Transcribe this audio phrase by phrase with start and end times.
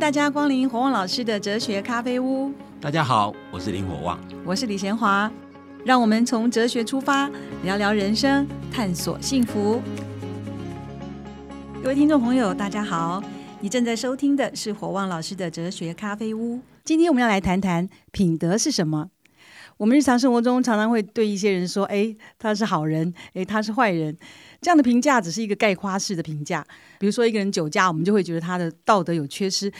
[0.00, 2.50] 大家光临火旺老师的哲学咖啡屋。
[2.80, 5.30] 大家好，我是林火旺，我是李贤华。
[5.84, 7.30] 让我们从哲学出发，
[7.64, 9.82] 聊聊人生，探索幸福。
[11.82, 13.22] 各位听众朋友，大家好，
[13.60, 16.60] 你正在收听的是火旺老师的哲学咖啡屋。
[16.82, 19.10] 今天我们要来谈谈品德是什么。
[19.76, 24.16] 我们日常生活中常常会对一些人说：“哎，他是好人，哎，他是坏人。”
[24.60, 26.66] 这样的评价只是一个概括式的评价。
[26.98, 29.72] 比如说一个人酒驾，我们就会觉得他的道德有缺失。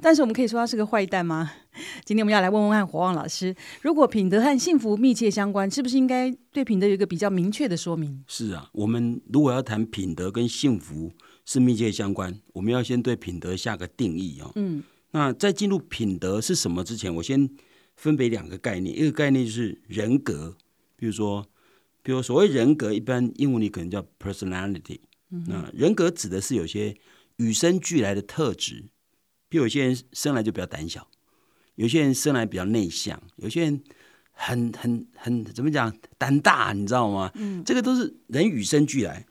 [0.00, 1.50] 但是我们可以说他是个坏蛋吗？
[2.04, 8.22] 今天我们要来问问看火旺老师：如果品德和幸福密切相关，是不是应该对品德有一个比较明确的说明？
[8.26, 11.12] 是啊，我们如果要谈品德跟幸福
[11.44, 14.52] 是密切相关，我们要先对品德下个定义哦。
[14.54, 17.48] 嗯，那在进入品德是什么之前，我先。
[17.98, 20.56] 分别两个概念，一个概念就是人格，
[20.94, 21.44] 比如说，
[22.08, 25.00] 比如所谓人格，一般英文里可能叫 personality。
[25.46, 26.96] 那人格指的是有些
[27.36, 28.82] 与生俱来的特质，
[29.50, 31.06] 比如有些人生来就比较胆小，
[31.74, 33.84] 有些人生来比较内向，有些人
[34.30, 37.30] 很很很怎么讲胆大，你知道吗？
[37.34, 39.26] 嗯，这个都是人与生俱来。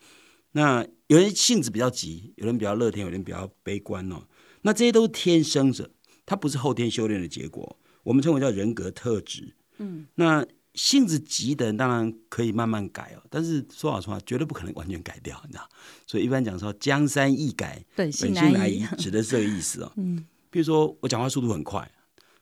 [0.52, 4.28] 那有人性子比较急，有人比较乐天，有人比较悲观哦。
[4.62, 5.89] 那这些都是天生者，
[6.28, 7.75] 它不是后天修炼的结果。
[8.03, 10.45] 我们称为叫人格特质，嗯，那
[10.78, 15.67] 性子急的人当然可以慢慢改哦，但是说老实话，绝对不可能完全改掉，你知道？
[16.06, 19.92] 所以一般讲说江山易改，本性难移，指的是这个意思哦。
[19.97, 21.92] 嗯，比如说我讲话速度很快，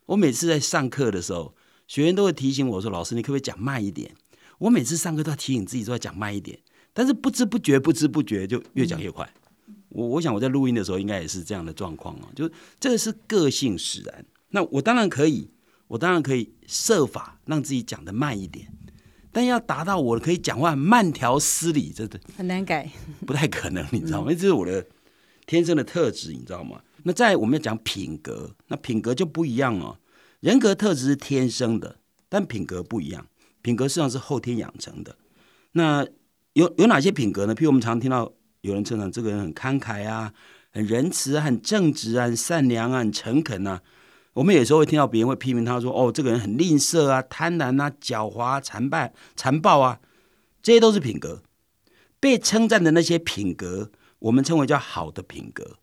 [0.05, 1.55] 我每次在上课的时候，
[1.87, 4.13] 学员都会提醒我说：“老师，你可不可以讲慢一点？”
[4.59, 6.59] 我每次上课都要提醒自己说要讲慢一点，
[6.91, 9.33] 但是不知不觉、不知不觉就越讲越快。
[9.87, 14.25] 我我想我在录音的时候应该也是这样的状况哦，就这个是个性使然。
[14.49, 15.49] 那我当然可以。
[15.87, 18.67] 我当然可以设法让自己讲的慢一点，
[19.31, 22.89] 但要达到我可以讲话慢条斯理，真的很难改，
[23.25, 24.31] 不太可能，你知道吗？
[24.31, 24.85] 这是我的
[25.45, 26.81] 天生的特质，你知道吗？
[27.03, 29.99] 那在我们要讲品格，那品格就不一样哦。
[30.39, 33.27] 人格特质是天生的，但品格不一样，
[33.61, 35.15] 品格实际上是后天养成的。
[35.73, 36.05] 那
[36.53, 37.53] 有有哪些品格呢？
[37.53, 40.33] 譬如我们常听到有人称赞这个人很慷慨啊，
[40.71, 43.81] 很仁慈、很正直啊，很善良啊，很诚恳啊。
[44.35, 50.01] 我们有时候会听到别人会批评他说：“哦，这个人很吝啬啊，贪婪啊，狡猾、残败、残暴啊，
[50.61, 51.41] 这些都是品格。
[52.19, 55.77] 被称赞的那些品格，我们称为叫好的品格。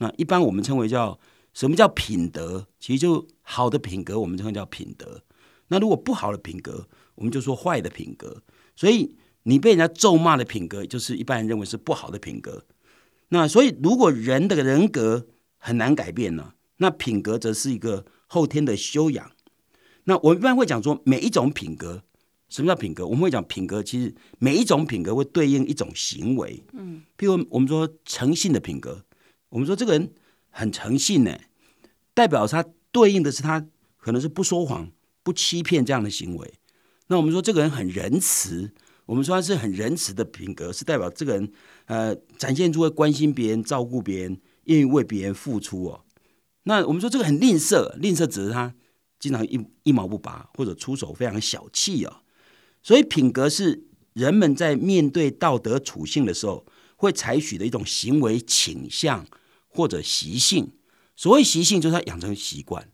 [0.00, 1.18] 那一般我们称为叫
[1.54, 2.66] 什么叫品德？
[2.78, 5.22] 其实就好的品格，我们称为叫品德。
[5.68, 8.42] 那如果不好的品格，我们就说坏的品格。
[8.76, 12.66] 所以你被人家咒骂的品格，就是一般人认为是不好的品格。
[13.28, 16.52] 那所以如果人的人格很难改变呢？
[16.78, 19.30] 那品格则是一个后天的修养。
[20.04, 22.02] 那我一般会讲说，每一种品格，
[22.48, 23.06] 什么叫品格？
[23.06, 26.62] 我们会讲品格，其实每一种品格会对应一种行为。
[26.72, 29.04] 嗯，譬如我们说诚信的品格，
[29.48, 30.12] 我们说这个人
[30.50, 31.38] 很诚信呢，
[32.12, 34.90] 代表他对应的是他可能是不说谎、
[35.22, 36.54] 不欺骗这样的行为。
[37.06, 38.72] 那我们说这个人很仁慈，
[39.06, 41.50] 我们说他是很仁慈的品格，是代表这个人
[41.86, 46.03] 呃展现出会关心别人、照顾别人、愿意为别人付出哦。
[46.64, 48.74] 那我们说这个很吝啬，吝啬指的他
[49.18, 52.22] 经常一一毛不拔，或者出手非常小气啊。
[52.82, 56.66] 所以品格是人们在面对道德处境的时候
[56.96, 59.26] 会采取的一种行为倾向
[59.68, 60.72] 或者习性。
[61.16, 62.88] 所谓习性，就是他养成习惯，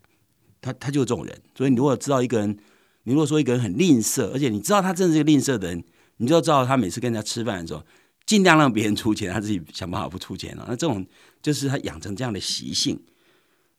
[0.60, 1.40] 他他就是这种人。
[1.56, 2.58] 所以你如果知道一个人，
[3.04, 5.82] 你如果说一个人很吝啬，而且你知道他真的是个吝啬的人，
[6.18, 7.82] 你就知道他每次跟人家吃饭的时候，
[8.26, 10.66] 尽量让别人出钱，他自己想办法不出钱了。
[10.68, 11.06] 那这种
[11.40, 13.00] 就是他养成这样的习性。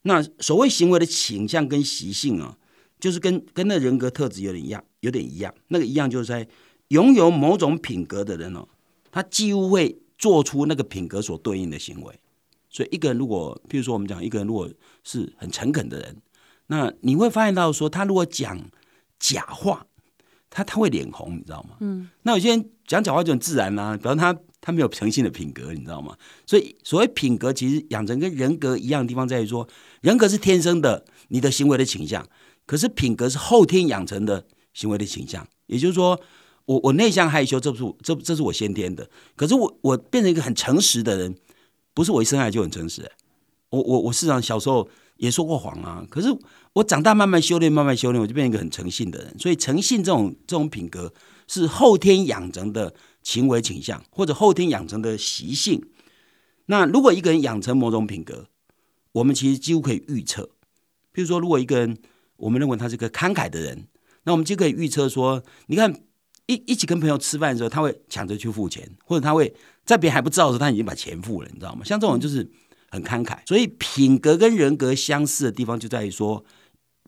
[0.03, 2.57] 那所谓行为的倾向跟习性啊，
[2.99, 5.53] 就是跟跟那人格特质有点一样，有点一样。
[5.67, 6.47] 那个一样就是在
[6.87, 8.67] 拥有某种品格的人哦，
[9.11, 12.19] 他几乎会做出那个品格所对应的行为。
[12.69, 14.67] 所以一个人如果，譬如说我们讲一个人如果
[15.03, 16.17] 是很诚恳的人，
[16.67, 18.59] 那你会发现到说，他如果讲
[19.19, 19.85] 假话，
[20.49, 21.77] 他他会脸红，你知道吗？
[21.81, 22.09] 嗯。
[22.23, 24.35] 那有些人讲假话就很自然啦，比方他。
[24.63, 26.15] 他没有诚信的品格，你知道吗？
[26.45, 29.67] 所以所谓品格，其实养成跟人格一样的地方在于说，
[30.01, 32.21] 人格是天生的，你的行为的倾向；
[32.65, 35.47] 可是品格是后天养成的行为的倾向。
[35.67, 36.19] 也就是说，
[36.65, 39.09] 我我内向害羞，这不是这这是我先天的。
[39.35, 41.35] 可是我我变成一个很诚实的人，
[41.93, 43.09] 不是我一生来就很诚实。
[43.69, 46.05] 我我我事实上小时候也说过谎啊。
[46.09, 46.27] 可是
[46.73, 49.39] 我长大慢慢修炼，慢慢修炼，我就变成一个很诚信的人。
[49.39, 51.13] 所以诚信这种这种品格
[51.47, 52.93] 是后天养成的。
[53.23, 55.79] 行为倾向或者后天养成的习性，
[56.65, 58.47] 那如果一个人养成某种品格，
[59.13, 60.49] 我们其实几乎可以预测。
[61.11, 61.97] 比如说，如果一个人
[62.37, 63.87] 我们认为他是个慷慨的人，
[64.23, 65.93] 那我们就可以预测说，你看
[66.47, 69.53] 一一起跟朋友吃饭的时候，他会抢着去付钱，或者他会
[69.85, 71.83] 在别人还不知道的时候，他已经把钱付了，你知道吗？
[71.83, 72.49] 像这种就是
[72.89, 73.39] 很慷慨。
[73.45, 76.43] 所以品格跟人格相似的地方就在于说，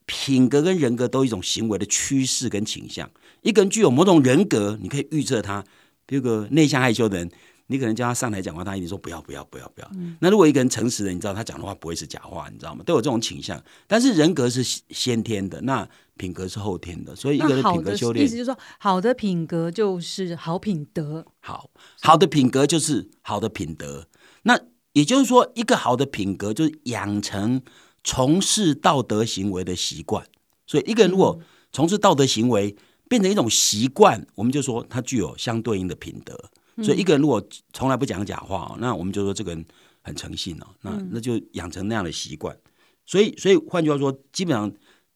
[0.05, 3.09] 品格跟人格都有一种行为的趋势跟倾向。
[3.41, 5.63] 一个人具有某种人格，你可以预测他，
[6.05, 7.31] 比如个内向害羞的人。
[7.67, 9.91] 你可能叫他上台讲话，他一定说不要不要不要不要。
[10.19, 12.83] 那如果一个人诚实的，你知道他讲的话不会是假话，你知道吗？
[12.85, 13.61] 都有这种倾向。
[13.87, 15.87] 但是人格是先天的，那
[16.17, 17.15] 品格是后天的。
[17.15, 21.25] 所以一个人品格修炼，意思就是说，好的品格就是好品德。
[21.39, 21.69] 好
[22.01, 24.07] 好的品格就是好的品德。
[24.43, 24.59] 那
[24.91, 27.61] 也就是说，一个好的品格就是养成
[28.03, 30.25] 从事道德行为的习惯。
[30.67, 31.39] 所以一个人如果
[31.71, 32.75] 从事道德行为
[33.07, 36.37] 变成一种习惯，我们就说他具有相对应的品德。
[36.81, 39.65] 所以一个人如果从来不讲假话，那我们就说这个人
[40.01, 40.67] 很诚信哦。
[40.81, 42.57] 那那就养成那样的习惯。
[43.05, 44.71] 所以，所以换句话说，基本上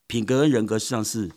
[0.08, 1.32] 品格跟人格实际上是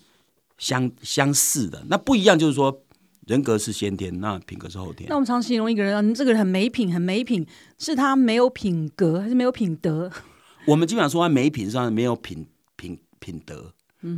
[0.58, 1.84] 相相似的。
[1.88, 2.82] 那不一样就是说，
[3.26, 5.08] 人格是先天，那品格是后天。
[5.08, 7.46] 那我们常形容一个人，你这个人很没品，很没品，
[7.78, 10.10] 是他没有品格，还是没有品德？
[10.66, 12.44] 我们基本上说他没品，上没有品
[12.76, 13.72] 品品德，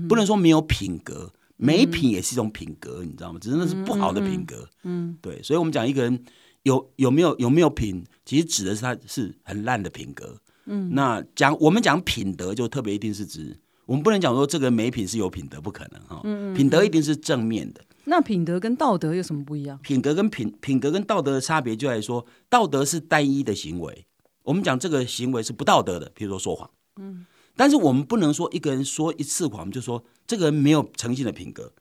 [0.08, 1.30] 不能说没有品格。
[1.62, 3.38] 没品也是一种品格，你知道吗？
[3.40, 4.68] 只是那是不好的品格。
[4.82, 6.24] 嗯，对，所以，我们讲一个人
[6.64, 10.36] 有有没有有没有品，其实指的是他是很烂的品格。
[10.66, 13.56] 嗯，那讲我们讲品德，就特别一定是指
[13.86, 16.20] 我们不能讲说这个人没品是有品德，不可能哈。
[16.24, 17.80] 嗯品德一定是正面的。
[18.04, 19.78] 那品德跟道德有什么不一样？
[19.82, 24.04] 品格跟品品格跟道德的差别就在于说，道德是单一的行为。
[24.42, 26.68] 我们讲这个行为是不道德的，比如说说谎。
[27.00, 27.24] 嗯。
[27.54, 31.72] 但是我们不能说一个人说一次谎，我们就说这个人没有诚信的品格，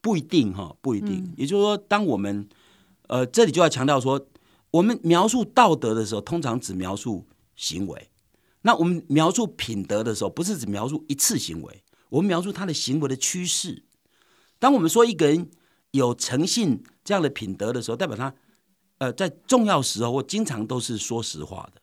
[0.00, 1.32] 不一定哈，不一定。
[1.36, 2.48] 也就是说，当我们
[3.08, 4.26] 呃这里就要强调说，
[4.70, 7.26] 我们描述道德的时候，通常只描述
[7.56, 7.98] 行为；
[8.62, 13.84] 那我们描述品德的时候，不是只描述一次行为，我们描述他的行为的趋势。
[14.58, 15.50] 当我们说一个人
[15.92, 18.34] 有诚信这样的品德的时候，代表他
[18.98, 21.80] 呃在重要时候或经常都是说实话的。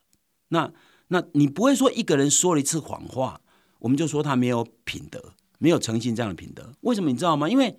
[0.50, 0.72] 那
[1.10, 3.40] 那你不会说一个人说了一次谎话，
[3.80, 6.74] 我们就说他没有品德、没有诚信这样的品德？
[6.82, 7.50] 为什么你知道吗？
[7.50, 7.78] 因为，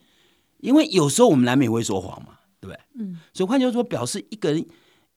[0.58, 2.80] 因为有时候我们难免会说谎嘛，对不对？
[2.94, 3.20] 嗯。
[3.34, 4.66] 所以换句话说，表示一个人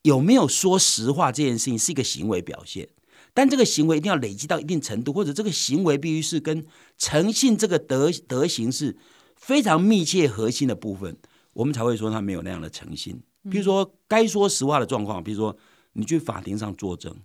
[0.02, 2.90] 有没有说实话这件事情是一个行为表现，
[3.34, 6.66] 但这个行为一定要累积到一定程度，或者这个行为必须是跟
[6.98, 8.98] 诚信这个德德行是
[9.36, 11.16] 非常密切核心的部分，
[11.54, 13.22] 我们才会说他没有那样的诚信。
[13.50, 15.56] 比如说该说实话的状况，比如说
[15.94, 17.16] 你去法庭上作证。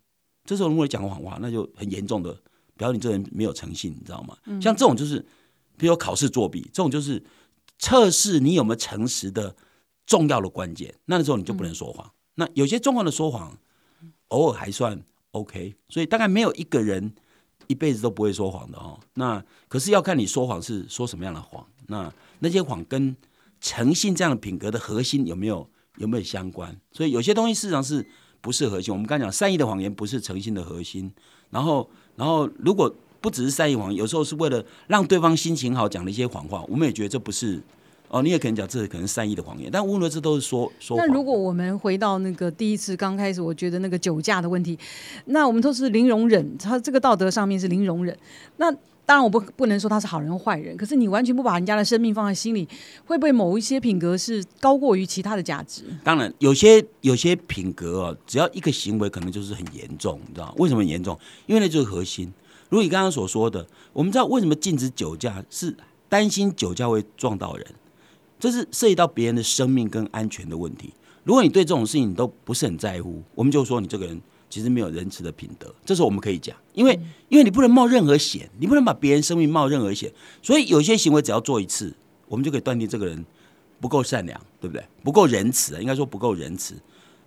[0.47, 2.35] 这时候如果你讲谎话，那就很严重的
[2.77, 4.37] 表示你这人没有诚信，你知道吗？
[4.61, 5.25] 像这种就是，
[5.77, 7.23] 比如考试作弊，这种就是
[7.79, 9.55] 测试你有没有诚实的
[10.07, 10.95] 重要的关键。
[11.07, 12.11] 那时候你就不能说谎。
[12.37, 13.59] 那有些重要的说谎，
[14.29, 15.03] 偶尔还算
[15.33, 15.75] OK。
[15.89, 17.13] 所以大概没有一个人
[17.67, 19.01] 一辈子都不会说谎的哦。
[19.15, 21.67] 那可是要看你说谎是说什么样的谎。
[21.89, 23.17] 那那些谎跟
[23.61, 26.81] 诚信这样的品格的核心有没有有没有相关？
[26.93, 28.07] 所以有些东西事实上是。
[28.41, 28.93] 不是核心。
[28.93, 31.11] 我们刚讲善意的谎言不是诚信的核心。
[31.51, 37.61] 然后，然后如果不只是善意谎言，有时候是为了让对方心情好讲了一些谎话，我们也觉得这不是
[38.09, 38.23] 哦。
[38.23, 40.97] 你也可能讲这可能善意的谎言，但无论这都是说说。
[40.97, 44.79] 那如果我们回到那个第一次刚开始，我觉得那个酒驾的问题，
[45.27, 48.17] 那我们都是零容忍，他这个道德上面是零容忍。
[48.57, 48.73] 那
[49.07, 52.69] 当然，我不不能说他是好人坏人，可是你完全不把人家的生命放在心里，
[53.05, 55.85] 会不会某一些品格是高过于其他的价值？
[56.03, 61.17] 当然，有些有些品格哦，只要一个行为可能就是很严重，你知道为什么很严重？
[61.47, 62.33] 因为那就是核心。
[62.69, 65.77] 如你刚刚所说的，我们知道为什么禁止酒驾，是
[66.09, 67.65] 担心酒驾会撞到人，
[68.41, 70.93] 这是涉及到别人的生命跟安全的问题。
[71.23, 74.21] 如果你对这种事情你都不是很在乎，我们就说你这个人。
[74.57, 76.99] 其实没有仁慈的品德，这是我们可以讲，因为
[77.29, 80.11] 因为你不能冒任何险，你不能把别人生命冒任何险，
[80.41, 81.95] 所以有些行为只要做一次，
[82.27, 83.23] 我们就可以断定这个人
[83.83, 84.83] 不够善良，对不对？
[85.05, 86.75] 不够仁慈，应该说不够仁慈。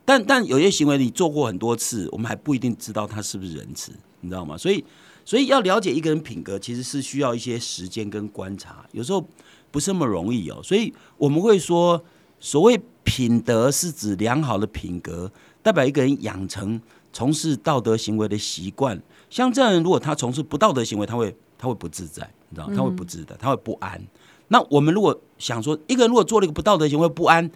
[0.03, 4.57] 但但有些行为你做过很多次，我们还不一定知道他是不是仁慈，你知道吗？
[4.57, 4.83] 所以
[5.23, 9.23] 所以要了解一个人品格，其实是需要一些时间跟观察，有时候
[9.69, 10.59] 不是那么容易哦。
[10.63, 12.03] 所以我们会说，
[12.39, 15.31] 所谓品德是指良好的品格，
[15.61, 16.81] 代表一个人养成。
[17.11, 24.01] 从事道德行为的习惯，像这样人，如果他从事不道德行为，他会他会不自在，你知道他会不自在，他会不安。
[24.49, 27.49] 那我们如果想说，一个人如果做了一个不道德行为不安，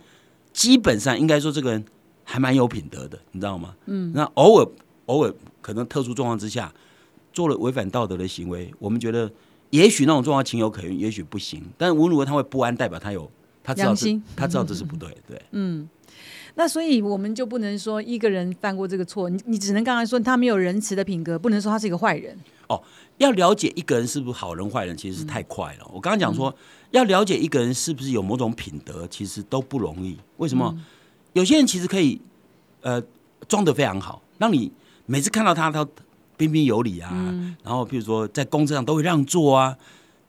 [0.51, 1.83] 基本上应该说这个人
[2.23, 3.75] 还蛮有品德的，你知道吗？
[3.85, 4.11] 嗯。
[4.13, 4.67] 那偶尔
[5.07, 6.71] 偶尔可能特殊状况之下
[7.31, 9.31] 做了违反道德的行为，我们觉得
[9.71, 11.63] 也许那种状况情有可原，也许不行。
[11.77, 13.29] 但无论如何他会不安，代表他有
[13.63, 15.87] 他知道是他知道这是不对，对，嗯。
[16.55, 22.37] 那所以我们就不能说一个人犯过这个错，你你只能刚刚说他没有仁慈的品格，不能说他是一个坏人。
[22.67, 22.81] 哦，
[23.17, 25.85] 要了解一个人是不是好人坏人，其实是太快了。
[25.91, 26.53] 我刚刚讲说，
[26.91, 30.17] 要了解一个人是不是有某种品德，其实都不容易。
[30.37, 30.73] 为什么？
[31.33, 32.21] 有些人其实可以
[32.81, 33.01] 呃
[33.47, 34.71] 装的非常好，让你
[35.07, 35.87] 每次看到他，他
[36.37, 37.11] 彬彬有礼啊，
[37.63, 39.75] 然后譬如说在公车上都会让座啊。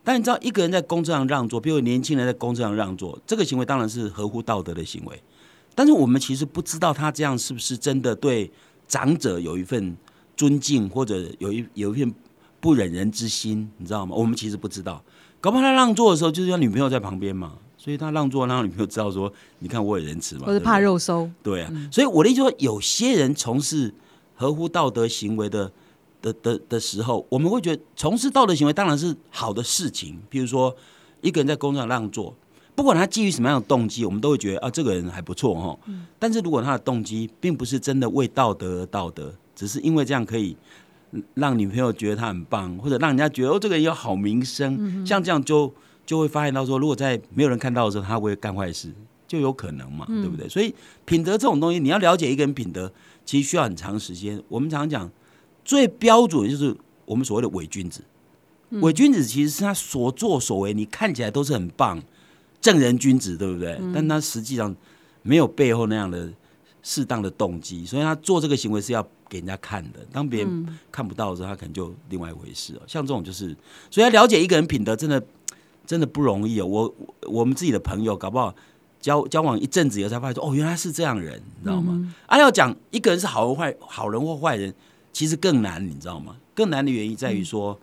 [0.02, 5.22] 但你知道，一个人在公车上让座，比如年轻人在公车上让座，这个行为当然是合乎道德的行为。
[5.74, 8.50] 但是我们其实不知道他这样是不是真的对
[8.86, 9.96] 长者有一份
[10.36, 12.14] 尊敬，或者有一有一片
[12.60, 14.14] 不忍人之心，你知道吗？
[14.16, 15.02] 我们其实不知道。
[15.40, 21.30] 搞不好他让座的时候，就是他女朋友在旁边嘛，所以他让座让女朋友知道说，你看我有仁慈嘛，或是怕肉收。
[21.42, 23.92] 对啊，所以我的意思说，有些人从事
[24.34, 25.70] 合乎道德行为的。
[26.24, 30.18] 的的的时候，我们会觉得从事道德行为当然是好的事情。
[30.30, 30.74] 比如说，
[31.20, 32.34] 一个人在工作上让座，
[32.74, 35.78] 不管他基于什么样的动机，我们都会觉得啊，这个人还不错哈。
[36.18, 40.56] 但是如果他的动机并不是真的为道德而道德，只是因为这样可以
[41.34, 45.72] 让女朋友觉得他很棒，或者让人家觉得哦，这个人有好名声，像这样就
[46.04, 48.92] 就会发现到说，如果在没有人看到的时候，他会干坏事，
[49.26, 50.48] 就有可能嘛，对不对？
[50.48, 52.92] 所以品德这种东西，你要了解一个人品德，
[53.24, 54.42] 其实需要很长时间。
[54.48, 55.10] 我们常讲。
[55.66, 56.76] 最标准就是
[57.06, 58.04] 我们所谓的伪君子，
[58.82, 62.02] 伪君子其实是他所作所为，你看起来都是很棒，
[62.64, 63.78] 正人君子，对不对？
[63.92, 64.74] 但他实际上
[65.20, 66.32] 没有背后那样的
[66.82, 69.98] 适当的动机，所以他做这个行为是要给人家看的。
[70.10, 72.80] 当别人看不到的时候，他可能就另外一回事了。
[72.86, 73.54] 像这种就是，
[73.90, 75.22] 所以要了解一个人品德，真的
[75.86, 76.66] 真的不容易哦。
[76.66, 76.94] 我
[77.28, 78.54] 我们自己的朋友，搞不好
[78.98, 82.10] 交交往一阵子以后，才发现说，哦，原来是这样人，你知道吗？
[82.24, 84.74] 啊，要讲一个人是好人坏好人或坏人。
[85.12, 86.34] 其实更难，你知道吗？
[86.54, 87.78] 更难的原因在于说，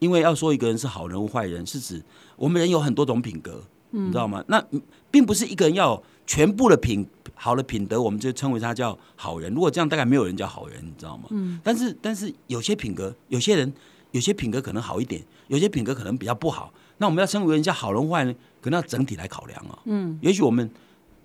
[0.00, 2.02] 因为要说一个人是好人或坏人，是指
[2.36, 3.62] 我们人有很多种品格，
[4.02, 4.44] 你知道吗？
[4.48, 4.62] 那
[5.10, 9.52] 并不是一个人要全部的品好的品德，我们就称为他叫好人。
[9.54, 11.24] 如果这样，大概没有人叫好人，你知道吗？
[11.30, 11.60] 嗯。
[11.62, 13.72] 但是，但是有些品格，有些人
[14.10, 16.72] 有些品格可能好一点，有些品格可能比较不好。
[16.98, 19.78] 那我们要称为人家好人坏人，可能要整体来考量啊。
[19.84, 20.18] 嗯。
[20.20, 20.70] 也许我们，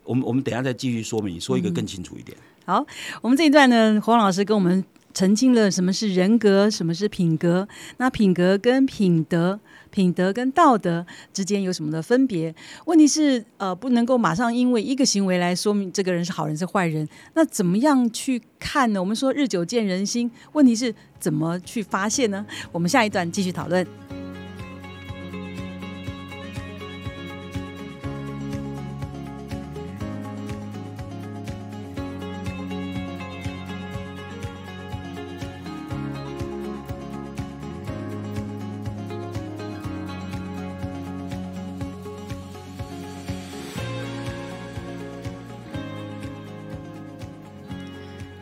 [0.04, 2.38] 我们，我们等下再继续说明，说一个更清楚一点。
[2.66, 2.86] 好，
[3.22, 4.84] 我们这一段呢，黄老师跟我们。
[5.20, 7.68] 澄清了什么是人格，什么是品格。
[7.98, 9.60] 那品格跟品德、
[9.92, 12.56] 品德跟道德之间有什么的分别？
[12.86, 17.06] 问题是，呃，不能够马上因为一个行为来说明这个人是好人是坏人。
[17.34, 19.02] 那怎么样去看呢？
[19.02, 22.46] 我们说日久见人心，问题是怎么去发现呢？
[22.72, 23.86] 我们下一段继续讨论。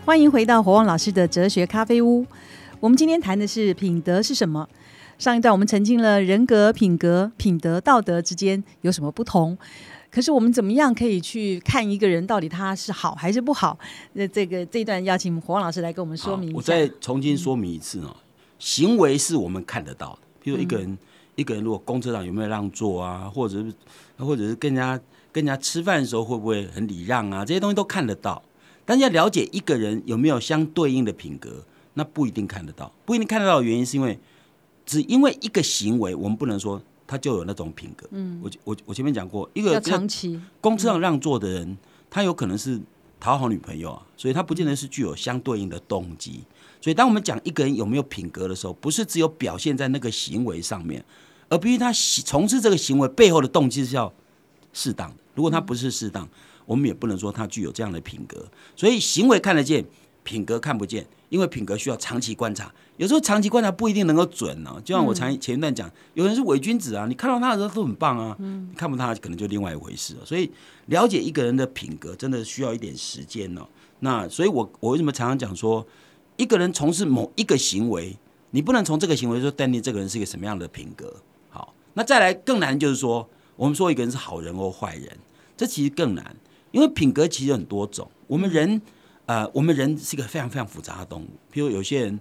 [0.07, 2.25] 欢迎回到火旺老师的哲学咖啡屋。
[2.79, 4.65] 我们今天谈的是品德是什么？
[5.17, 9.57] 上一段我们澄清了人格、品格、品德、道德之间有什么不同。
[10.09, 13.77] 可是我们怎么样可以去看一个人到底他是好还是不好？
[14.13, 16.53] 那这个这一段邀请火旺老师来跟我们说明。
[16.53, 18.15] 我再重新说明一次哦，
[18.57, 20.19] 行为是我们看得到的。
[20.41, 20.97] 比如一个人，
[21.35, 23.73] 一个人如果公车上有没有让座啊，或者是
[24.15, 24.97] 或者是跟人家
[25.33, 28.41] 跟人家吃饭的时候会不会很礼让啊，这些东西都看得到。
[28.88, 31.63] 但要了解一个人有没有相对应的品格，
[31.96, 32.89] 那不一定看得到。
[33.06, 34.17] 不一定看得到的原因，是因为
[34.86, 38.08] 只因为一个行为，我们不能说他就有那种品格。
[38.12, 41.77] 嗯，我我我前面讲过，一个长期公车上让座的人，
[42.10, 42.79] 他有可能是
[43.20, 46.39] 讨好女朋友啊，所以他不见得是具有相对应的动机。
[46.79, 51.03] 所以当我们讲一个人有没有品格的时候，不是只有表现在那个行为上面，
[51.50, 54.13] 而必须他从事这个行为背后的动机是要
[54.72, 55.17] 适当的。
[55.36, 56.27] 如果他不是适当，
[56.67, 58.45] 我们也不能说他具有这样的品格，
[58.75, 59.83] 所以行为看得见，
[60.24, 64.79] 品格看不见，因为品格需要长期观察，有时候长期观察不一定能够准呢。
[64.83, 70.25] 就像我前前一段讲，有人是伪君子啊，你看到他的时候都很棒啊，你看不到他可能就另外一回事了。
[70.25, 70.51] 所以
[70.88, 73.65] 了解一个人的品格，真的需要一点时间呢。
[74.01, 75.88] 那所以我我为什么常常讲说，
[76.36, 78.17] 一个人从事某一个行为，
[78.51, 81.15] 你不能从这个行为说断定这个人是一个什么样的品格。
[81.50, 85.17] 好，那再来更难就是说，我们说一个人是好人或坏人，
[85.55, 86.36] 这其实更难。
[86.71, 88.81] 因为品格其实很多种，我们人，
[89.25, 91.27] 呃，我们人是一个非常非常复杂的动物。
[91.51, 92.19] 譬如有些人，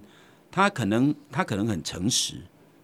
[0.49, 2.35] 他可能他可能很诚实，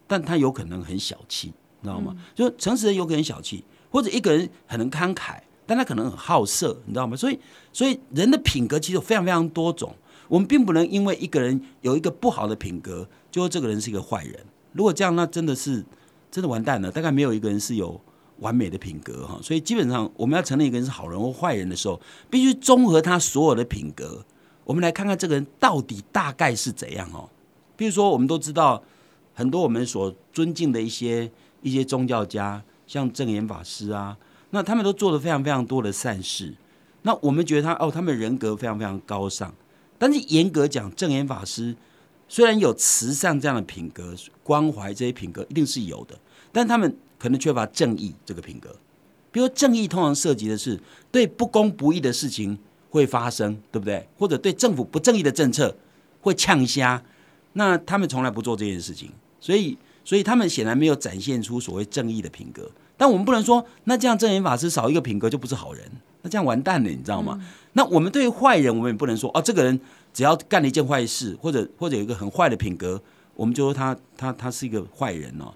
[0.06, 2.16] 但他有可能很小气，知道吗？
[2.36, 7.16] 就诚实人有可能小气，或者一个人很能慷慨，但他可能很好色，你知道吗？
[7.16, 7.40] 所以，
[7.72, 9.96] 所以人的品格其实有非常非常多种。
[10.28, 14.40] 我们并不能因为一个人有一个不好的品格，就说这个人是一个坏人。
[14.74, 15.84] 如果这样，那真的是
[16.32, 16.92] 真的完蛋了。
[16.92, 18.00] 大概没有一个人是有。
[18.44, 24.24] 完美的品格哈，所以基本上我们要承认一个人是好人或坏人的时候，必须综合他所有的品格。
[24.66, 27.28] 我们来看看这个人到底大概是怎样哦。
[27.76, 28.84] 比如说，我们都知道
[29.34, 31.32] 很多我们所尊敬的一些
[31.62, 34.16] 一些宗教家，像正言法师啊，
[34.52, 36.54] 那他们都做了非常非常多的善事。
[37.02, 39.54] 那我们觉得他哦，他们人格非常非常高尚。
[39.98, 41.76] 但是严格讲，正言法师
[42.34, 46.18] 虽然有慈善这样的品格、关怀这些品格，一定是有的，
[46.52, 48.76] 但他们可能缺乏正义这个品格。
[49.32, 50.80] 比如正义通常涉及的是
[51.12, 52.58] 对不公不义的事情
[52.90, 54.08] 会发生，对不对？
[54.18, 55.78] 或者对政府不正义的政策
[56.22, 57.04] 会呛瞎，
[57.54, 62.68] 那他们从来不做这件事情，所以，所以他们显然没有展现出所谓正义的品格。
[62.98, 65.86] 但我们不能说，那这样正言法师少一个品格就不是好人，
[66.24, 67.40] 那这样完蛋了，你知道吗？
[67.74, 69.80] 那我们对于坏人，我们也不能说，哦，这个人
[70.14, 73.02] 只要干了一件坏事，或者或者有一个很坏的品格，
[73.36, 75.54] 我们就说他他他是一个坏人哦。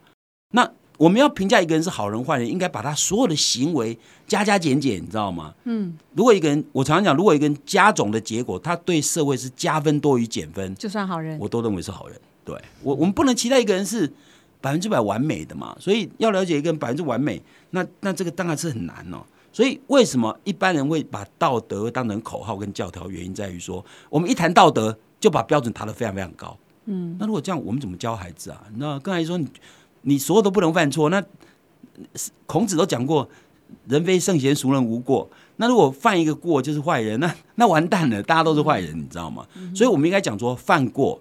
[0.53, 3.95] 那我们要评价一个人是好人坏人，应该把他所有的行为
[4.27, 5.53] 加加减减，你知道吗？
[5.65, 5.95] 嗯。
[6.15, 12.19] 如果一个人，我常常讲，如果一个人加总的结果，他对社会是加分多于减分，就算好人，我都认为是好人。
[12.43, 14.11] 对我，我们不能期待一个人是
[14.59, 15.77] 百分之百完美的嘛。
[15.79, 19.17] 所以要了解一个人百分之完美，那那这个当然是很难哦。
[19.57, 23.09] 所以为什么一般人会把道德当成口号跟教条？
[23.09, 26.55] 原因在于说，我们一谈道德就把标准抬得非常非常高。
[26.85, 27.17] 嗯。
[27.19, 28.61] 那如果这样，我们怎么教孩子啊？
[28.75, 29.47] 那刚才说你。
[30.03, 31.21] 你所有都不能犯错，那
[32.45, 33.27] 孔子都讲过
[33.89, 35.29] “人非圣贤，孰能无过”。
[35.57, 39.45] 那如果犯一个过就是坏人，那 那完蛋了，大家都是坏人，你知道吗？
[39.75, 41.19] 所以我们应该讲说，犯过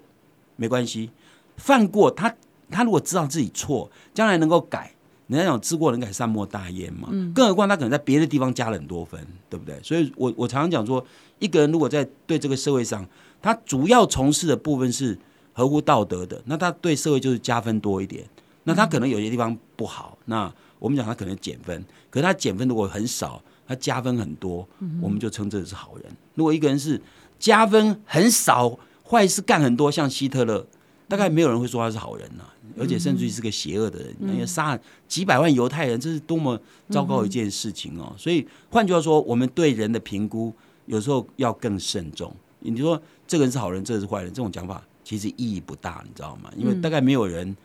[0.55, 1.11] 没关系，
[1.57, 2.33] 犯过他
[2.71, 4.93] 他如果知道自己错，将来能够改。
[5.26, 7.09] 人家讲知过能改，善莫大焉嘛。
[7.35, 9.78] 更何况他可能在别的地方加了很多分，对不对？
[9.83, 11.04] 所以我我常常讲说，
[11.38, 13.06] 一个人如果在对这个社会上，
[13.42, 15.18] 他主要从事的部分是
[15.52, 18.25] 合乎道德的，那他对社会就是加分多一点。
[18.64, 24.68] 那他可能有些地方不好，那我们讲他可能减分，可是他减分如果很少，他加分很多，
[25.00, 26.04] 我们就称这是好人。
[26.35, 27.00] 如果一个人是
[27.38, 28.78] 加分很少，
[29.09, 30.66] 坏事干很多，像希特勒，
[31.09, 32.45] 大概没有人会说他是好人呐，
[32.79, 36.61] 而且甚至于是个邪恶的人，因为杀几百万犹太人，这是多么
[36.91, 38.14] 糟糕一件事情哦。
[38.19, 40.53] 所以换句话说，我们对人的评估
[40.87, 42.35] 有时候要更慎重。
[42.61, 46.51] 你说这个人是好人，这个是坏人，这种讲法其实意义不大，你知道吗？
[46.57, 47.57] 因为大概没有人。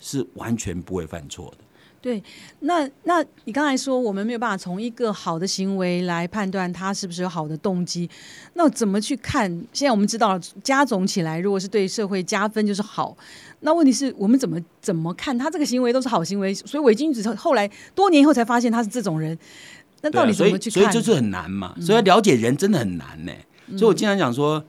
[0.00, 1.64] 是完全不会犯错的。
[2.00, 2.22] 对，
[2.60, 8.08] 那那你刚才说我们没有办法从一个好的行为来判断他是不是有好的动机，
[8.54, 9.50] 那怎么去看？
[9.72, 13.16] 现在我们知道了加总起来，如果是对社会加分就是好。
[13.60, 16.54] 那问题是我们怎么怎么看他这个行为都是好行为？
[16.54, 19.36] 所以伪君子后来多年以后才发现他是这种人，
[20.02, 20.84] 那到底怎么去看？
[20.84, 21.74] 所以就是很难嘛。
[21.80, 23.32] 所以要了解人真的很难呢。
[23.76, 24.64] 所以我经常讲说，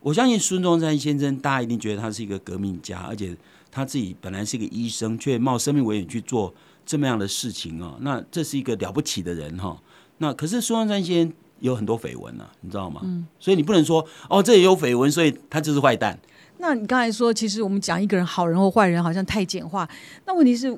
[0.00, 3.36] 我相信孙中山先生，大家一定觉得他是一个革命家，而且。
[3.72, 6.52] 他自己本来是一个医生，却冒生命危险去做
[6.84, 7.96] 这么样的事情啊！
[8.00, 9.80] 那这是一个了不起的人哈。
[10.18, 13.00] 那可是孙中山先生有很多绯闻啊，你知道吗？
[13.04, 13.24] 嗯。
[13.38, 16.18] 所以你不能说哦，这也有绯闻，所以他就是坏蛋。
[16.58, 19.88] 那你刚才说，其实我们讲一个人好人或坏人，好像太简化。
[20.26, 20.76] 那问题是，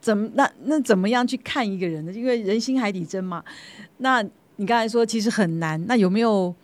[0.00, 2.12] 怎么那那怎么样去看一个人呢？
[2.14, 3.44] 因为人心海底针嘛。
[3.98, 4.22] 那
[4.56, 5.84] 你刚才说其实很难。
[5.86, 6.54] 那有没有？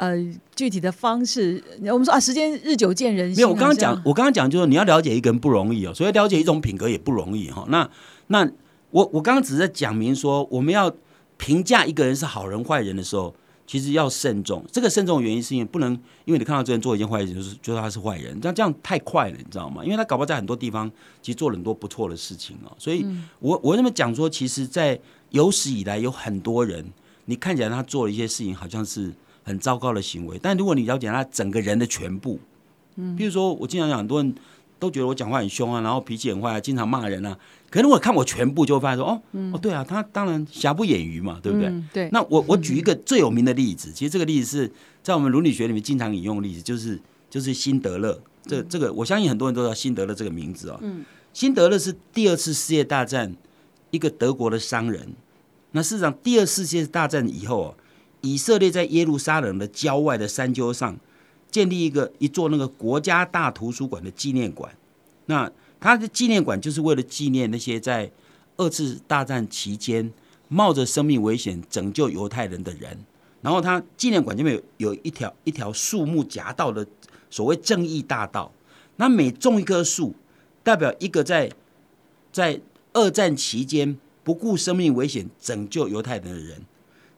[0.00, 0.16] 呃，
[0.56, 3.36] 具体的方式，我们说啊，时间日久见人心。
[3.36, 7.66] 没有，我刚刚讲，我刚刚讲就是你要了解一个人不容易哦，所以了解一种品格也不容易哈。
[7.68, 7.86] 那
[8.28, 8.50] 那
[8.92, 10.90] 我我刚刚只是在讲明说，我们要
[11.36, 13.34] 评价一个人是好人坏人的时候，
[13.66, 14.64] 其实要慎重。
[14.72, 15.92] 这个慎重的原因是因为不能
[16.24, 19.84] 因为你看到这人做一件坏事，就是觉得他是坏人，这样这样太快了，你知道吗？
[19.84, 22.74] 因为他搞不好在很多地方其实做了很多不错的事情哦。
[22.78, 23.04] 所以
[23.40, 26.90] 我我这么讲说，其实，在有史以来有很多人，
[27.26, 29.12] 你看起来他做了一些事情，好像是。
[29.50, 32.38] 很糟糕的行为，但如果你了解他整个人的全部，
[32.96, 34.34] 嗯，比如说我经常讲，很多人
[34.78, 37.36] 都觉得我讲话很凶啊，然后脾气很坏啊，经常骂人啊。
[37.70, 41.72] 可是我看我全部，就会发现说，哦，哦，对啊，他当然瑕不掩瑜嘛，对不对？
[41.92, 42.08] 对。
[42.10, 48.18] 那我我举一个最有名的例子，其实这个例子是在我们伦理学里面经常引用的例子，就是就是辛德勒。
[48.46, 50.78] 这这个我相信很多人都知道辛德勒这个名字啊。
[50.82, 51.04] 嗯。
[51.32, 53.36] 辛德勒是第二次世界大战
[53.90, 55.12] 一个德国的商人。
[55.72, 57.74] 那事实上，第二次世界大战以后啊。
[58.22, 60.98] 以色列在耶路撒冷的郊外的山丘上
[61.50, 64.72] 建立一个一座那个国家大图书馆的纪念馆。
[65.26, 68.10] 那他的纪念馆就是为了纪念那些在
[68.56, 70.12] 二次大战期间
[70.48, 73.04] 冒着生命危险拯救犹太人的人。
[73.42, 76.86] 然后他纪念馆这边有有一条一条树木夹道的
[77.30, 78.52] 所谓正义大道。
[78.96, 80.14] 那每种一棵树，
[80.62, 81.50] 代表一个在
[82.30, 82.60] 在
[82.92, 86.62] 二战期间不顾生命危险拯救犹太人的人。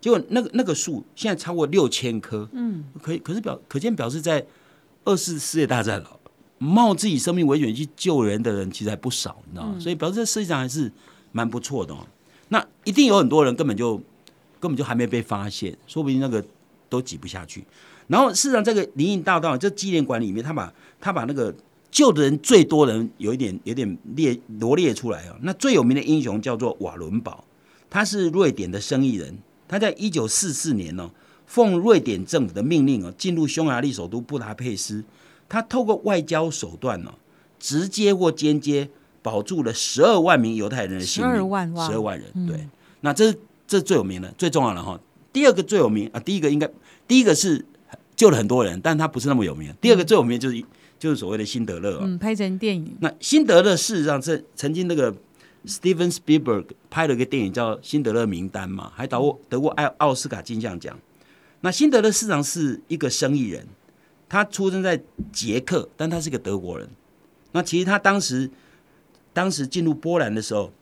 [0.03, 4.45] 结果那个那个树现在超过六千棵，嗯，可以，可是表可见表示在
[5.05, 6.19] 二次世界大战了，
[6.59, 9.79] 冒自己生命危险去救人的人其实还不少，你知道吗？
[9.79, 10.91] 所以表示这世界上还是
[11.31, 12.05] 蛮不错的哦。
[12.49, 13.97] 那一定有很多人根本就
[14.59, 16.45] 根本就还没被发现，说不定那个
[16.89, 17.65] 都挤不下去。
[18.09, 21.55] 然后事实上，这个林荫大道这纪念馆里面，他把他把那个
[21.93, 25.37] 救的人最多人有一点有点列罗列出来啊。
[25.43, 27.45] 那最有名的英雄叫做瓦伦堡，
[27.89, 29.39] 他是瑞典的生意人。
[29.69, 31.11] 他在一九四四年呢，
[31.47, 35.03] 奉瑞典政府的命令哦，进入匈牙利首都布达佩斯，
[35.49, 37.13] 他透过外交手段呢，
[37.59, 38.89] 直接或间接
[39.23, 41.33] 保住了十二万名犹太人的性命。
[41.33, 42.69] 十二万，十二万人，对，
[43.01, 44.99] 那这是这是最有名的，最重要的哈。
[45.33, 46.69] 第二个最有名啊，第一个应该
[47.09, 47.65] 第一个是
[48.15, 49.73] 救了很多人，但他不是那么有名。
[49.81, 50.63] 第二个最有名就是
[50.99, 52.01] 就是所谓的辛德勒、哦。
[52.03, 55.15] 嗯，拍成电影，那辛德勒事实上是曾经那个
[55.67, 60.99] Steven Spielberg 拍了一个电影叫《辛德勒名单》嘛，还得过得过奥奥斯卡金像奖。
[61.61, 63.67] 那辛德勒市长是一个生意人，
[64.29, 65.01] 他出生在
[65.33, 66.89] 捷克，但他是个德国人。
[67.53, 68.51] 那其实他当时
[69.33, 70.73] 当时进入波兰的时候，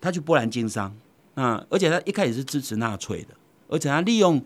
[0.00, 0.94] 他去波兰经商，
[1.34, 3.34] 那而且他一开始是支持纳粹的，
[3.68, 4.40] 而且他利用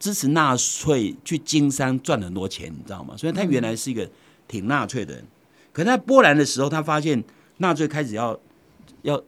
[0.00, 3.16] 支持纳粹去经商赚很多钱，你知道吗？
[3.16, 4.10] 所以他原来是一个
[4.48, 5.24] 挺纳粹的人。
[5.72, 7.22] 可是在波兰的时候，他发现
[7.58, 8.38] 纳粹开始要
[9.02, 9.22] 要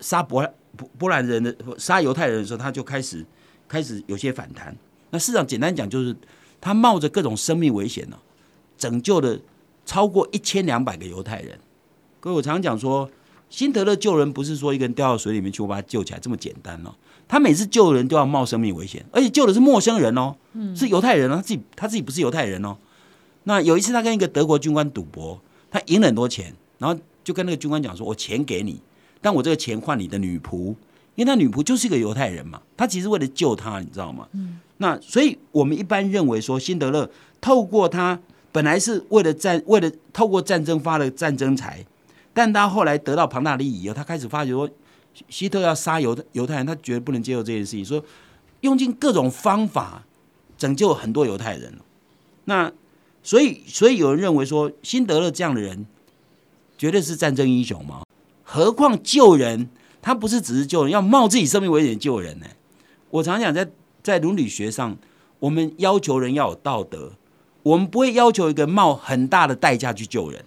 [0.00, 3.24] 杀波兰波波兰人的杀犹太人的时候，他就开始
[3.68, 4.76] 开始有些反弹。
[5.10, 6.14] 那市长简单讲就是，
[6.60, 8.18] 他冒着各种生命危险呢、
[8.78, 9.38] 拯救了
[9.84, 11.58] 超过一千两百个犹太人。
[12.20, 13.10] 各位，我常常讲说，
[13.48, 16.94] 辛德勒救人不是说一个人掉到水里面去，我把他救起来这么简单哦。
[17.26, 20.34] 他每次救人都要冒生命危险，而且救的是陌生人哦，
[20.74, 22.76] 是犹太人哦，他自己他自己不是犹太人哦。
[23.44, 28.80] 那有一次他跟一个德国军官赌博，他赢了很多钱，然后就跟那个军官讲说：“我钱给你，
[29.20, 30.74] 但我这个钱换你的女仆，
[31.14, 34.28] 因为他女仆就是一个犹太人嘛，他其实为了救他，你知道吗？
[34.32, 38.18] 嗯那所以我们一般认为说，辛德勒透过他
[38.50, 41.84] 本来是为了战，为了透过战争发了战争财，
[42.32, 44.66] 但他后来得到庞大利益以后，他开始发觉说，
[45.12, 48.02] 希希特要杀犹犹太人，他绝对不能接受这件事情，说
[48.62, 50.02] 用尽各种方法
[50.56, 51.74] 拯救很多犹太人。
[52.46, 52.72] 那
[53.22, 55.84] 所以，所以有人认为说，辛德勒这样的人
[56.78, 58.00] 绝对是战争英雄嘛？
[58.52, 59.68] 何况救人，
[60.02, 62.46] 他不是只是救人，要冒自己生命危险救人呢、
[63.10, 63.70] 我常讲，在
[64.02, 64.96] 在伦理学上，
[65.38, 67.12] 我们要求人要有道德，
[67.62, 70.44] 我们不会要求一个冒很大的代价去救人，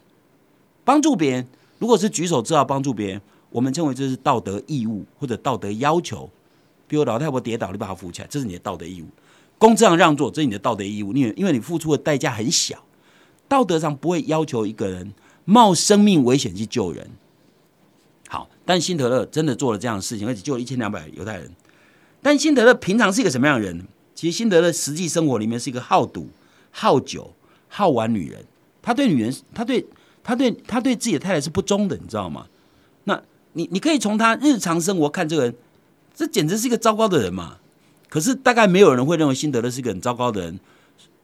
[0.83, 1.47] 帮助别人。
[1.79, 6.29] 如果是举手之劳帮助别人，我们称为这是道德义务或者道德要求。
[6.89, 9.05] 比如老太婆跌倒，你把她扶起来，这是你的道德义务。
[9.57, 11.13] 公正让座，这是你的道德义务。
[11.13, 12.83] 因为因为你付出的代价很小，
[13.47, 15.13] 道德上不会要求一个人
[15.45, 17.09] 冒生命危险去救人。
[18.33, 21.51] 好，但辛德勒真的做了这样的事情，而且救了一千两百犹太人。
[22.19, 23.85] 但辛德勒平常是一个什么样的人？
[24.15, 26.27] 其实辛德勒实际生活里面是一个好赌、
[26.71, 27.31] 好酒、
[27.67, 28.43] 好玩女人。
[28.81, 29.85] 他对女人，他对
[30.23, 32.47] 他对他对自己的太太是不忠的，你知道吗？
[33.03, 35.55] 那你你可以从他日常生活看这个人，
[36.15, 37.57] 这简直是一个糟糕的人嘛。
[38.09, 40.59] 可是大概没有人会认为辛德勒是一个很糟糕的人。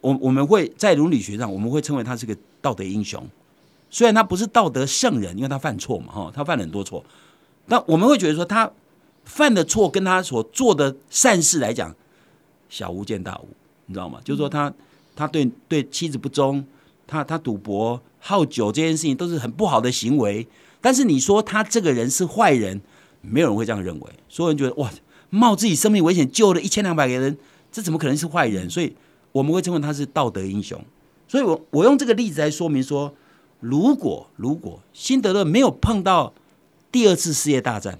[0.01, 3.27] 我我们会在伦理学上，我们会称为他是个道德英雄。
[3.89, 7.03] 虽然他不是道德圣人，因为他犯错嘛，哈，他犯了很多错。
[7.67, 8.71] 但我们会觉得说，他
[9.25, 11.95] 犯的错跟他所做的善事来讲，
[12.69, 13.47] 小巫见大巫，
[13.85, 14.19] 你知道吗？
[14.23, 14.73] 就是说他
[15.15, 16.65] 他对对妻子不忠，
[17.05, 20.47] 他他赌博、好酒这件事情都是很不好的行为。
[20.81, 22.81] 但是你说他这个人是坏人，
[23.21, 24.09] 没有人会这样认为。
[24.27, 24.89] 所有人觉得哇，
[25.29, 27.37] 冒自己生命危险救了一千两百个人，
[27.71, 28.69] 这怎么可能是坏人？
[28.69, 28.95] 所以
[29.31, 30.79] 我们会称为他是道德英雄。
[31.27, 33.13] 所以我我用这个例子来说明说，
[33.59, 36.33] 如果如果辛德勒没有碰到
[36.91, 37.99] 第二次世界大战，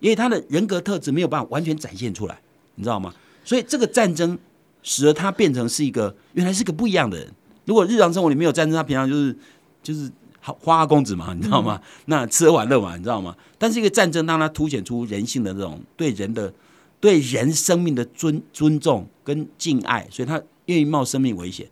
[0.00, 2.40] 因为他的人格特质没有办法完全展现出来，
[2.76, 3.14] 你知道吗？
[3.44, 4.38] 所以这个战争
[4.82, 7.28] 使得他变成是一个原来是个不一样的人。
[7.64, 9.36] 如果日常生活里没有战争，他平常就是
[9.82, 10.10] 就是
[10.40, 11.80] 花花花公子嘛，你知道吗？
[12.06, 13.36] 那吃喝玩乐嘛，你知道吗？
[13.58, 16.52] 但是一个战争让他凸显出人性的这种对人的
[17.00, 21.68] 对人生命的尊尊重跟敬爱，所以他愿意冒生命危险。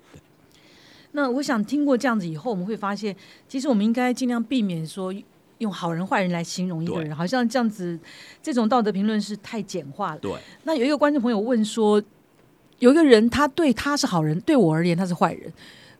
[1.12, 3.14] 那我想听过这样子以后，我们会发现，
[3.48, 5.12] 其实我们应该尽量避免说
[5.58, 7.98] 用好人坏人来形容一个人，好像这样子，
[8.42, 10.18] 这种道德评论是太简化了。
[10.20, 10.32] 对，
[10.64, 12.02] 那有一个观众朋友问说，
[12.78, 15.52] 有一个人他对他是好人，对我而言他是坏人，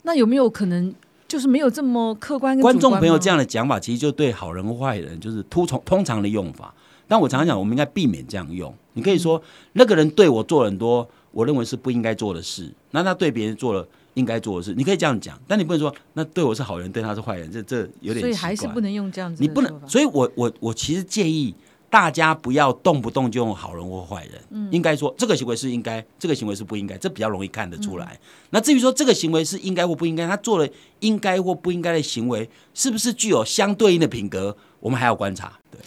[0.03, 0.93] 那有没有可能
[1.27, 6.73] 就是没有这么客观跟观众朋友这样的讲法，其实就对好人坏人就是通从通常的用法。
[7.07, 8.73] 但我常常讲，我们应该避免这样用。
[8.93, 9.41] 你可以说，
[9.73, 15.39] 那个人对我做了很多我认为是不应该做的事，那他对别人做了应该做的事，你可以这样讲。
[15.47, 21.55] 但你不能说，那对我是好人，对他是坏人，这这有点所以还是不能用这样子你不，能所以我我我其实建议
[21.89, 28.19] 大家不要动不动就用好人或坏人，嗯应该说这个行为是应该，这个行为是不应该，这比较容易看得出嗯来。
[28.51, 30.67] 那至于说这个行为是应该或不应该，他做了
[30.99, 35.59] 应该或不应该的行为，是不是具有相对应的品格，我们还要观察。
[35.69, 35.79] 对，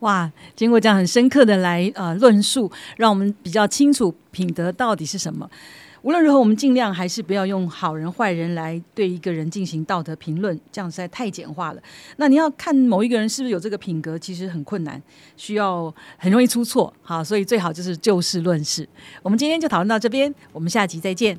[0.00, 5.48] 哇，经过这样很深刻的来呃论述，让我们比较清楚品德到底是什么。
[6.04, 11.82] 无论如何，我们尽量还是不要用好人坏人来对一个人进行道德评论，这样实在太简化了。
[12.18, 15.02] 那你要看某一个人是不是有这个品格，其实很困难，
[15.34, 16.92] 需要很容易出错。
[17.00, 18.86] 好，所以最好就是就事论事。
[19.22, 21.38] 我们今天就讨论到这边，我们下集再见。